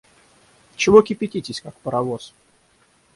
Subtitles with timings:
[0.77, 2.33] Чего кипятитесь, как паровоз?